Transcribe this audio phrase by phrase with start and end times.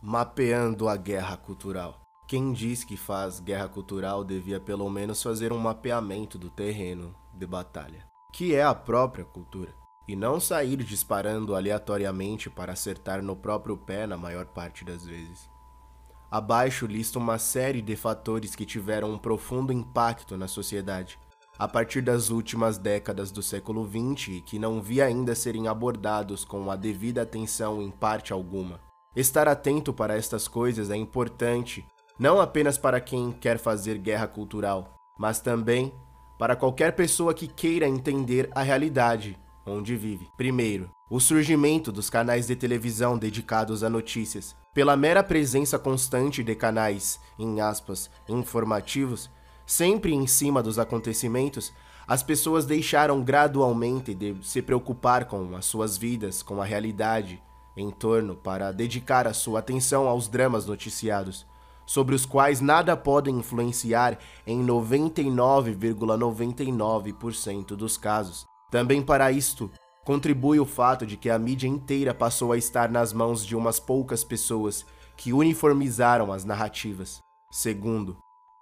[0.00, 2.00] Mapeando a guerra cultural.
[2.28, 7.44] Quem diz que faz guerra cultural devia pelo menos fazer um mapeamento do terreno de
[7.44, 9.74] batalha, que é a própria cultura,
[10.06, 15.50] e não sair disparando aleatoriamente para acertar no próprio pé na maior parte das vezes.
[16.30, 21.18] Abaixo listo uma série de fatores que tiveram um profundo impacto na sociedade
[21.58, 26.44] a partir das últimas décadas do século XX e que não vi ainda serem abordados
[26.44, 28.86] com a devida atenção em parte alguma.
[29.18, 31.84] Estar atento para estas coisas é importante,
[32.16, 35.92] não apenas para quem quer fazer guerra cultural, mas também
[36.38, 40.28] para qualquer pessoa que queira entender a realidade onde vive.
[40.36, 44.54] Primeiro, o surgimento dos canais de televisão dedicados a notícias.
[44.72, 49.28] Pela mera presença constante de canais, em aspas, informativos,
[49.66, 51.72] sempre em cima dos acontecimentos,
[52.06, 57.42] as pessoas deixaram gradualmente de se preocupar com as suas vidas, com a realidade
[57.80, 61.46] em torno, para dedicar a sua atenção aos dramas noticiados,
[61.86, 68.44] sobre os quais nada podem influenciar em 99,99% ,99 dos casos.
[68.70, 69.70] Também para isto,
[70.04, 73.80] contribui o fato de que a mídia inteira passou a estar nas mãos de umas
[73.80, 74.84] poucas pessoas
[75.16, 77.20] que uniformizaram as narrativas.
[77.50, 78.16] Segundo,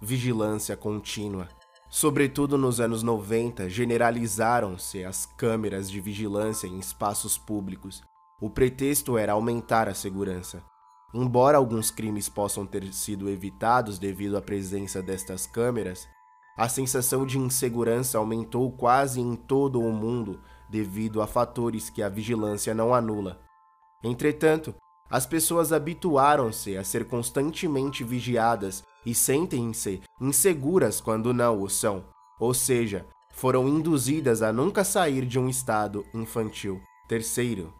[0.00, 1.48] vigilância contínua.
[1.88, 8.02] Sobretudo nos anos 90, generalizaram-se as câmeras de vigilância em espaços públicos.
[8.42, 10.64] O pretexto era aumentar a segurança.
[11.14, 16.08] Embora alguns crimes possam ter sido evitados devido à presença destas câmeras,
[16.56, 22.08] a sensação de insegurança aumentou quase em todo o mundo devido a fatores que a
[22.08, 23.40] vigilância não anula.
[24.02, 24.74] Entretanto,
[25.08, 32.02] as pessoas habituaram-se a ser constantemente vigiadas e sentem-se inseguras quando não o são,
[32.40, 36.80] ou seja, foram induzidas a nunca sair de um estado infantil.
[37.06, 37.72] Terceiro,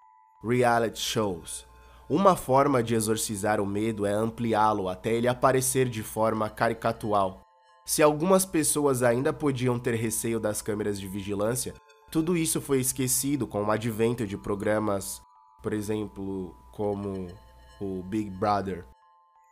[0.42, 1.66] reality shows.
[2.08, 7.40] Uma forma de exorcizar o medo é ampliá-lo até ele aparecer de forma caricatural.
[7.84, 11.74] Se algumas pessoas ainda podiam ter receio das câmeras de vigilância,
[12.10, 15.22] tudo isso foi esquecido com o advento de programas,
[15.62, 17.28] por exemplo, como
[17.80, 18.84] o Big Brother,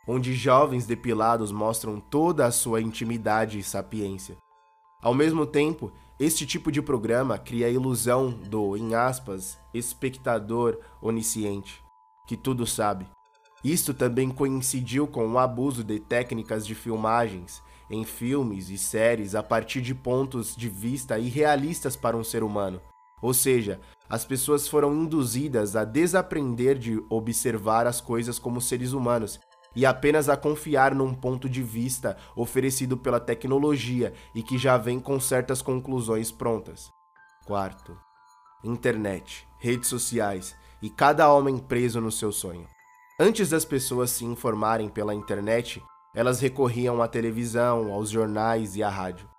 [0.07, 4.37] onde jovens depilados mostram toda a sua intimidade e sapiência.
[5.01, 5.91] Ao mesmo tempo,
[6.21, 11.83] este tipo de programa cria a ilusão do, em aspas, espectador onisciente,
[12.27, 13.07] que tudo sabe.
[13.63, 17.59] Isto também coincidiu com o abuso de técnicas de filmagens
[17.89, 22.79] em filmes e séries a partir de pontos de vista irrealistas para um ser humano.
[23.19, 29.39] Ou seja, as pessoas foram induzidas a desaprender de observar as coisas como seres humanos
[29.75, 34.99] e apenas a confiar num ponto de vista oferecido pela tecnologia e que já vem
[34.99, 36.91] com certas conclusões prontas.
[37.45, 37.97] Quarto,
[38.63, 42.67] internet, redes sociais e cada homem preso no seu sonho.
[43.19, 45.81] Antes das pessoas se informarem pela internet,
[46.13, 49.29] elas recorriam à televisão, aos jornais e à rádio.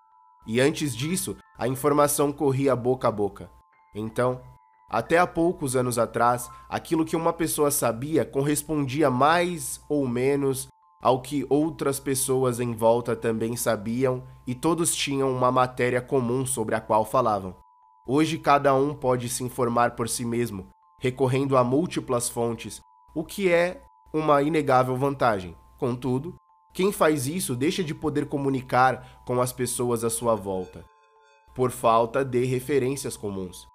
[0.46, 3.50] E antes disso, a informação corria boca a boca.
[3.94, 4.40] Então,
[4.92, 10.68] até há poucos anos atrás, aquilo que uma pessoa sabia correspondia mais ou menos
[11.00, 16.74] ao que outras pessoas em volta também sabiam e todos tinham uma matéria comum sobre
[16.74, 17.56] a qual falavam.
[18.06, 20.68] Hoje cada um pode se informar por si mesmo,
[21.00, 22.80] recorrendo a múltiplas fontes,
[23.14, 23.82] o que é
[24.12, 25.56] uma inegável vantagem.
[25.78, 26.34] Contudo,
[26.74, 30.84] quem faz isso deixa de poder comunicar com as pessoas à sua volta,
[31.54, 33.71] por falta de referências comuns.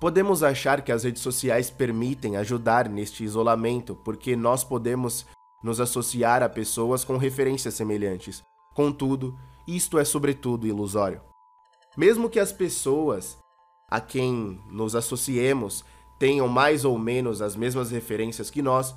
[0.00, 5.26] Podemos achar que as redes sociais permitem ajudar neste isolamento porque nós podemos
[5.62, 8.44] nos associar a pessoas com referências semelhantes.
[8.74, 9.36] Contudo,
[9.66, 11.20] isto é sobretudo ilusório.
[11.96, 13.38] Mesmo que as pessoas
[13.90, 15.84] a quem nos associemos
[16.16, 18.94] tenham mais ou menos as mesmas referências que nós,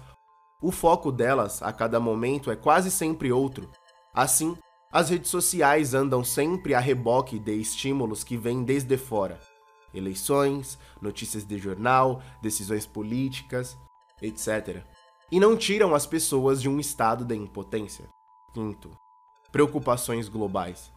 [0.61, 3.67] o foco delas a cada momento é quase sempre outro.
[4.13, 4.55] Assim,
[4.91, 9.39] as redes sociais andam sempre a reboque de estímulos que vêm desde fora
[9.93, 13.77] eleições, notícias de jornal, decisões políticas,
[14.21, 14.83] etc.
[15.31, 18.05] E não tiram as pessoas de um estado de impotência.
[18.53, 18.91] Quinto,
[19.51, 20.91] preocupações globais.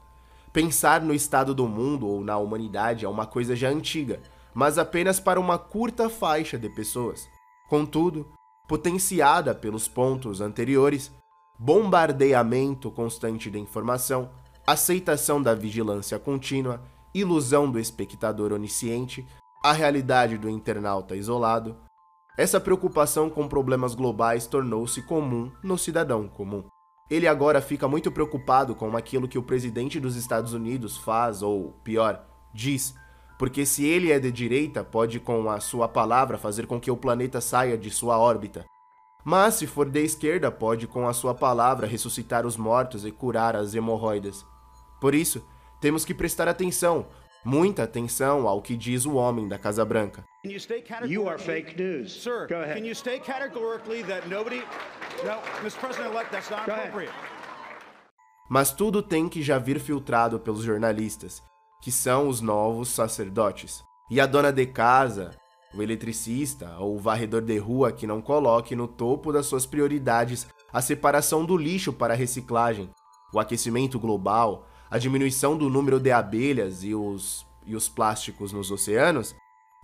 [0.52, 4.20] Pensar no estado do mundo ou na humanidade é uma coisa já antiga,
[4.54, 7.28] mas apenas para uma curta faixa de pessoas.
[7.68, 8.26] Contudo,
[8.68, 11.10] potenciada pelos pontos anteriores,
[11.58, 14.30] bombardeamento constante de informação,
[14.66, 16.80] aceitação da vigilância contínua
[17.14, 19.26] ilusão do espectador onisciente,
[19.62, 21.76] a realidade do internauta isolado,
[22.36, 26.64] essa preocupação com problemas globais tornou-se comum no cidadão comum.
[27.08, 31.72] Ele agora fica muito preocupado com aquilo que o presidente dos Estados Unidos faz, ou
[31.84, 32.94] pior, diz,
[33.38, 36.96] porque se ele é de direita, pode com a sua palavra fazer com que o
[36.96, 38.64] planeta saia de sua órbita.
[39.24, 43.54] Mas se for da esquerda, pode com a sua palavra ressuscitar os mortos e curar
[43.54, 44.44] as hemorroidas.
[45.00, 45.44] Por isso,
[45.84, 47.04] temos que prestar atenção,
[47.44, 50.24] muita atenção ao que diz o homem da Casa Branca.
[51.06, 52.22] You are fake news.
[52.22, 52.80] Sir, Go ahead.
[52.80, 54.62] can you state categorically that nobody...
[55.22, 55.78] No, Mr.
[55.78, 57.12] President-elect, that's not appropriate.
[58.48, 61.42] Mas tudo tem que já vir filtrado pelos jornalistas,
[61.82, 63.84] que são os novos sacerdotes.
[64.10, 65.32] E a dona de casa,
[65.74, 70.46] o eletricista ou o varredor de rua que não coloque no topo das suas prioridades
[70.72, 72.88] a separação do lixo para a reciclagem,
[73.34, 78.70] o aquecimento global, a diminuição do número de abelhas e os, e os plásticos nos
[78.70, 79.34] oceanos,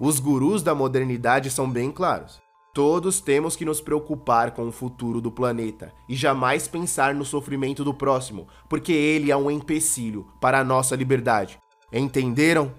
[0.01, 2.41] os gurus da modernidade são bem claros.
[2.73, 7.83] Todos temos que nos preocupar com o futuro do planeta e jamais pensar no sofrimento
[7.83, 11.59] do próximo, porque ele é um empecilho para a nossa liberdade.
[11.93, 12.73] Entenderam?